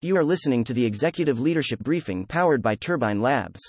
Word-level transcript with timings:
You 0.00 0.16
are 0.16 0.22
listening 0.22 0.62
to 0.64 0.72
the 0.72 0.86
Executive 0.86 1.40
Leadership 1.40 1.80
Briefing 1.80 2.24
powered 2.24 2.62
by 2.62 2.76
Turbine 2.76 3.20
Labs. 3.20 3.60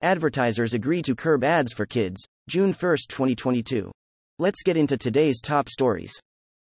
Advertisers 0.00 0.74
agree 0.74 1.02
to 1.02 1.16
curb 1.16 1.42
ads 1.42 1.72
for 1.72 1.84
kids, 1.84 2.22
June 2.48 2.72
1, 2.72 2.96
2022. 3.08 3.90
Let's 4.38 4.62
get 4.62 4.76
into 4.76 4.96
today's 4.96 5.40
top 5.40 5.68
stories. 5.68 6.14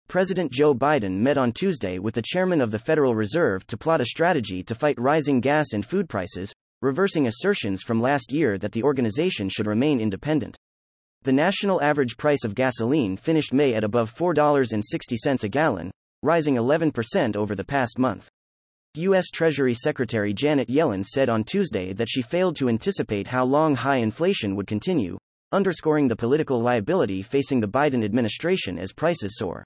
President 0.07 0.51
Joe 0.51 0.73
Biden 0.73 1.19
met 1.19 1.37
on 1.37 1.51
Tuesday 1.51 1.99
with 1.99 2.15
the 2.15 2.23
chairman 2.23 2.61
of 2.61 2.71
the 2.71 2.79
Federal 2.79 3.13
Reserve 3.13 3.67
to 3.67 3.77
plot 3.77 4.01
a 4.01 4.05
strategy 4.05 4.63
to 4.63 4.73
fight 4.73 4.99
rising 4.99 5.39
gas 5.39 5.73
and 5.73 5.85
food 5.85 6.09
prices, 6.09 6.51
reversing 6.81 7.27
assertions 7.27 7.83
from 7.83 8.01
last 8.01 8.31
year 8.31 8.57
that 8.57 8.71
the 8.71 8.81
organization 8.83 9.49
should 9.49 9.67
remain 9.67 10.01
independent. 10.01 10.57
The 11.21 11.31
national 11.31 11.79
average 11.83 12.17
price 12.17 12.43
of 12.43 12.55
gasoline 12.55 13.17
finished 13.17 13.53
May 13.53 13.75
at 13.75 13.83
above 13.83 14.11
$4.60 14.11 15.43
a 15.43 15.49
gallon, 15.49 15.91
rising 16.23 16.55
11% 16.55 17.35
over 17.35 17.55
the 17.55 17.63
past 17.63 17.97
month. 17.97 18.29
U.S. 18.95 19.29
Treasury 19.29 19.73
Secretary 19.73 20.33
Janet 20.33 20.67
Yellen 20.67 21.03
said 21.03 21.29
on 21.29 21.43
Tuesday 21.43 21.93
that 21.93 22.09
she 22.09 22.21
failed 22.21 22.55
to 22.57 22.67
anticipate 22.67 23.27
how 23.27 23.45
long 23.45 23.75
high 23.75 23.97
inflation 23.97 24.55
would 24.55 24.67
continue, 24.67 25.17
underscoring 25.51 26.07
the 26.07 26.15
political 26.15 26.61
liability 26.61 27.21
facing 27.21 27.59
the 27.59 27.67
Biden 27.67 28.03
administration 28.03 28.77
as 28.77 28.91
prices 28.91 29.37
soar. 29.37 29.63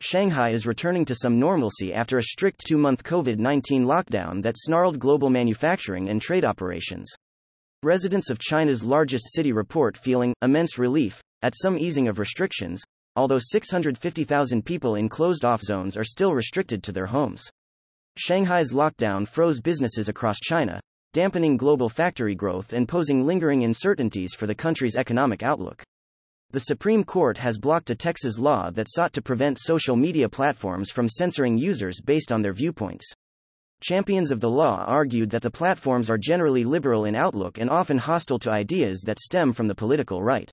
Shanghai 0.00 0.50
is 0.50 0.66
returning 0.66 1.04
to 1.04 1.14
some 1.14 1.38
normalcy 1.38 1.92
after 1.92 2.18
a 2.18 2.22
strict 2.22 2.64
two 2.66 2.78
month 2.78 3.04
COVID 3.04 3.38
19 3.38 3.84
lockdown 3.84 4.42
that 4.42 4.56
snarled 4.58 4.98
global 4.98 5.30
manufacturing 5.30 6.08
and 6.08 6.20
trade 6.20 6.44
operations. 6.44 7.08
Residents 7.84 8.30
of 8.30 8.38
China's 8.38 8.84
largest 8.84 9.32
city 9.32 9.52
report 9.52 9.96
feeling 9.96 10.34
immense 10.42 10.78
relief 10.78 11.20
at 11.42 11.54
some 11.56 11.76
easing 11.76 12.06
of 12.08 12.18
restrictions, 12.18 12.82
although 13.16 13.38
650,000 13.38 14.64
people 14.64 14.94
in 14.94 15.08
closed 15.08 15.44
off 15.44 15.62
zones 15.62 15.96
are 15.96 16.04
still 16.04 16.34
restricted 16.34 16.82
to 16.82 16.92
their 16.92 17.06
homes. 17.06 17.50
Shanghai's 18.16 18.72
lockdown 18.72 19.26
froze 19.26 19.60
businesses 19.60 20.08
across 20.08 20.38
China, 20.38 20.80
dampening 21.12 21.56
global 21.56 21.88
factory 21.88 22.34
growth 22.34 22.72
and 22.72 22.88
posing 22.88 23.24
lingering 23.26 23.64
uncertainties 23.64 24.34
for 24.34 24.46
the 24.46 24.54
country's 24.54 24.96
economic 24.96 25.42
outlook. 25.42 25.82
The 26.52 26.60
Supreme 26.60 27.04
Court 27.04 27.38
has 27.38 27.58
blocked 27.58 27.88
a 27.88 27.94
Texas 27.94 28.38
law 28.38 28.70
that 28.72 28.90
sought 28.90 29.14
to 29.14 29.22
prevent 29.22 29.58
social 29.58 29.96
media 29.96 30.28
platforms 30.28 30.90
from 30.90 31.08
censoring 31.08 31.56
users 31.56 32.00
based 32.00 32.30
on 32.30 32.42
their 32.42 32.52
viewpoints. 32.52 33.10
Champions 33.82 34.30
of 34.30 34.40
the 34.40 34.50
law 34.50 34.84
argued 34.86 35.30
that 35.30 35.42
the 35.42 35.50
platforms 35.50 36.08
are 36.08 36.18
generally 36.18 36.64
liberal 36.64 37.06
in 37.06 37.14
outlook 37.14 37.58
and 37.58 37.70
often 37.70 37.98
hostile 37.98 38.38
to 38.38 38.50
ideas 38.50 39.00
that 39.00 39.18
stem 39.18 39.52
from 39.52 39.66
the 39.66 39.74
political 39.74 40.22
right. 40.22 40.50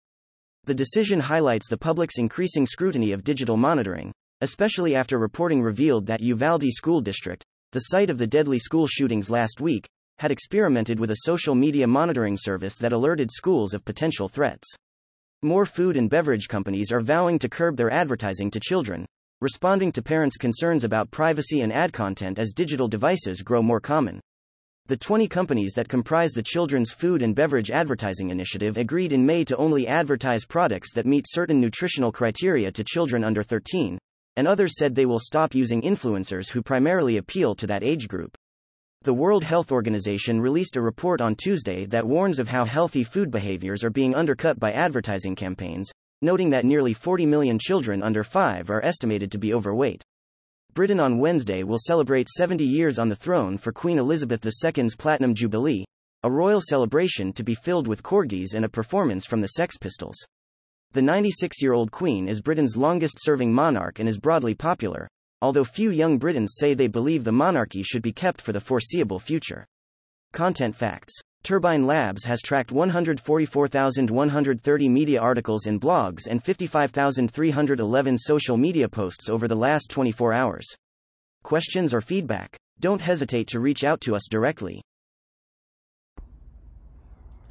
The 0.70 0.76
decision 0.76 1.20
highlights 1.20 1.68
the 1.68 1.80
public's 1.80 2.20
increasing 2.20 2.68
scrutiny 2.68 3.12
of 3.12 3.24
digital 3.24 3.58
monitoring, 3.58 4.14
especially 4.42 4.96
after 4.96 5.18
reporting 5.18 5.64
revealed 5.64 6.06
that 6.06 6.22
Uvalde 6.22 6.70
School 6.70 7.02
District, 7.02 7.44
the 7.72 7.80
site 7.80 8.12
of 8.12 8.20
the 8.20 8.28
deadly 8.28 8.60
school 8.60 8.86
shootings 8.86 9.32
last 9.32 9.60
week, 9.60 9.90
had 10.20 10.30
experimented 10.30 11.00
with 11.00 11.10
a 11.10 11.22
social 11.22 11.56
media 11.56 11.88
monitoring 11.88 12.38
service 12.38 12.78
that 12.78 12.94
alerted 12.94 13.32
schools 13.32 13.74
of 13.74 13.84
potential 13.84 14.30
threats. 14.30 14.68
More 15.42 15.66
food 15.66 15.98
and 15.98 16.08
beverage 16.08 16.48
companies 16.48 16.92
are 16.92 17.02
vowing 17.02 17.40
to 17.40 17.50
curb 17.50 17.76
their 17.76 17.90
advertising 17.90 18.52
to 18.52 18.60
children, 18.60 19.08
responding 19.42 19.92
to 19.94 20.04
parents' 20.04 20.38
concerns 20.38 20.84
about 20.84 21.10
privacy 21.10 21.62
and 21.62 21.74
ad 21.74 21.94
content 21.94 22.38
as 22.38 22.54
digital 22.54 22.88
devices 22.88 23.42
grow 23.42 23.64
more 23.64 23.82
common. 23.82 24.20
The 24.90 24.98
20 24.98 25.28
companies 25.28 25.74
that 25.76 25.88
comprise 25.88 26.32
the 26.32 26.42
Children's 26.42 26.90
Food 26.90 27.22
and 27.22 27.36
Beverage 27.36 27.70
Advertising 27.70 28.32
Initiative 28.32 28.76
agreed 28.76 29.14
in 29.14 29.24
May 29.24 29.46
to 29.46 29.56
only 29.56 29.88
advertise 29.88 30.46
products 30.46 30.94
that 30.94 31.06
meet 31.06 31.28
certain 31.30 31.62
nutritional 31.62 32.12
criteria 32.12 32.72
to 32.72 32.84
children 32.84 33.24
under 33.24 33.44
13, 33.44 34.00
and 34.36 34.48
others 34.48 34.80
said 34.80 34.96
they 34.96 35.06
will 35.06 35.20
stop 35.20 35.54
using 35.54 35.84
influencers 35.84 36.50
who 36.50 36.64
primarily 36.64 37.18
appeal 37.18 37.54
to 37.54 37.68
that 37.68 37.84
age 37.84 38.08
group. 38.08 38.36
The 39.04 39.14
World 39.14 39.44
Health 39.44 39.72
Organization 39.72 40.42
released 40.42 40.76
a 40.76 40.82
report 40.82 41.22
on 41.22 41.36
Tuesday 41.36 41.86
that 41.86 42.08
warns 42.08 42.40
of 42.40 42.48
how 42.48 42.66
healthy 42.66 43.04
food 43.04 43.30
behaviors 43.30 43.84
are 43.84 43.92
being 43.92 44.16
undercut 44.16 44.60
by 44.60 44.72
advertising 44.72 45.36
campaigns, 45.36 45.92
noting 46.24 46.50
that 46.50 46.66
nearly 46.66 46.96
40 46.96 47.28
million 47.28 47.60
children 47.60 48.02
under 48.02 48.24
5 48.24 48.72
are 48.72 48.84
estimated 48.84 49.32
to 49.34 49.38
be 49.38 49.54
overweight. 49.54 50.04
Britain 50.74 51.00
on 51.00 51.18
Wednesday 51.18 51.64
will 51.64 51.80
celebrate 51.80 52.30
70 52.30 52.64
years 52.64 53.00
on 53.00 53.10
the 53.10 53.16
throne 53.16 53.58
for 53.58 53.72
Queen 53.72 53.98
Elizabeth 53.98 54.46
II's 54.46 54.96
Platinum 54.96 55.34
Jubilee, 55.34 55.84
a 56.22 56.32
royal 56.32 56.62
celebration 56.62 57.34
to 57.34 57.44
be 57.44 57.56
filled 57.56 57.88
with 57.88 58.04
corgis 58.04 58.54
and 58.54 58.64
a 58.64 58.70
performance 58.70 59.26
from 59.26 59.42
the 59.42 59.48
Sex 59.48 59.78
Pistols. 59.78 60.16
The 60.92 61.02
96 61.02 61.62
year 61.62 61.74
old 61.74 61.92
Queen 61.92 62.28
is 62.28 62.42
Britain's 62.42 62.78
longest 62.78 63.18
serving 63.20 63.52
monarch 63.52 64.00
and 64.00 64.08
is 64.08 64.20
broadly 64.20 64.54
popular, 64.54 65.08
although 65.42 65.64
few 65.64 65.90
young 65.90 66.20
Britons 66.20 66.56
say 66.58 66.76
they 66.76 66.88
believe 66.88 67.24
the 67.24 67.32
monarchy 67.32 67.82
should 67.82 68.04
be 68.04 68.12
kept 68.12 68.40
for 68.40 68.54
the 68.54 68.62
foreseeable 68.62 69.20
future. 69.20 69.66
Content 70.34 70.76
Facts 70.76 71.20
Turbine 71.44 71.88
Labs 71.88 72.26
has 72.26 72.42
tracked 72.42 72.72
144,130 72.72 74.90
media 74.90 75.22
articles 75.22 75.66
and 75.66 75.80
blogs 75.80 76.28
and 76.28 76.44
55,311 76.44 78.18
social 78.18 78.58
media 78.58 78.90
posts 78.90 79.30
over 79.30 79.48
the 79.48 79.56
last 79.56 79.90
24 79.90 80.34
hours. 80.34 80.68
Questions 81.44 81.94
or 81.94 82.02
feedback? 82.02 82.58
Don't 82.80 83.02
hesitate 83.02 83.48
to 83.48 83.60
reach 83.60 83.84
out 83.84 84.02
to 84.02 84.16
us 84.16 84.28
directly. 84.30 84.82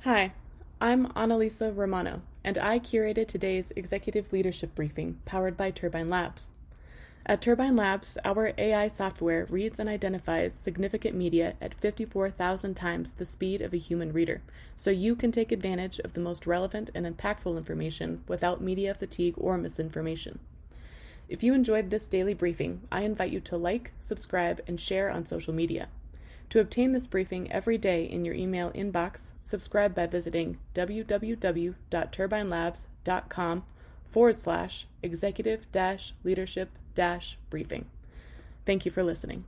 Hi, 0.04 0.32
I'm 0.81 1.09
Annalisa 1.15 1.77
Romano, 1.77 2.22
and 2.44 2.56
I 2.56 2.78
curated 2.78 3.27
today's 3.27 3.72
executive 3.75 4.32
leadership 4.32 4.75
briefing 4.75 5.19
powered 5.25 5.56
by 5.56 5.71
Turbine 5.71 6.09
Labs. 6.09 6.50
At 7.26 7.42
Turbine 7.42 7.76
Labs, 7.76 8.16
our 8.24 8.54
AI 8.56 8.88
software 8.88 9.46
reads 9.50 9.78
and 9.78 9.88
identifies 9.88 10.54
significant 10.54 11.14
media 11.14 11.54
at 11.60 11.74
54,000 11.74 12.74
times 12.74 13.12
the 13.12 13.26
speed 13.26 13.60
of 13.60 13.74
a 13.74 13.78
human 13.78 14.12
reader, 14.12 14.40
so 14.76 14.90
you 14.90 15.14
can 15.14 15.30
take 15.30 15.52
advantage 15.52 15.98
of 16.00 16.14
the 16.14 16.20
most 16.20 16.46
relevant 16.46 16.90
and 16.94 17.04
impactful 17.04 17.56
information 17.56 18.24
without 18.26 18.62
media 18.62 18.94
fatigue 18.94 19.34
or 19.36 19.58
misinformation. 19.58 20.38
If 21.28 21.42
you 21.42 21.52
enjoyed 21.52 21.90
this 21.90 22.08
daily 22.08 22.32
briefing, 22.32 22.80
I 22.90 23.02
invite 23.02 23.30
you 23.30 23.40
to 23.40 23.58
like, 23.58 23.92
subscribe, 24.00 24.62
and 24.66 24.80
share 24.80 25.10
on 25.10 25.26
social 25.26 25.52
media. 25.52 25.88
To 26.50 26.60
obtain 26.60 26.92
this 26.92 27.06
briefing 27.06 27.52
every 27.52 27.76
day 27.76 28.04
in 28.04 28.24
your 28.24 28.34
email 28.34 28.70
inbox, 28.70 29.32
subscribe 29.42 29.94
by 29.94 30.06
visiting 30.06 30.56
www.turbinelabs.com 30.74 33.64
forward 34.10 34.38
slash 34.38 34.86
executive 35.02 35.70
dash 35.70 36.14
leadership 36.24 36.70
briefing. 37.50 37.86
Thank 38.66 38.84
you 38.84 38.91
for 38.91 39.03
listening. 39.03 39.44